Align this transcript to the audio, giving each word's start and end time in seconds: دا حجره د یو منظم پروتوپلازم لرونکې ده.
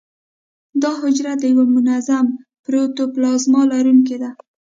دا 0.81 0.91
حجره 1.01 1.33
د 1.41 1.43
یو 1.53 1.63
منظم 1.75 2.25
پروتوپلازم 2.65 3.53
لرونکې 3.73 4.17
ده. 4.21 4.29